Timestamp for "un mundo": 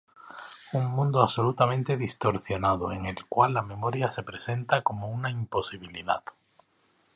0.73-1.21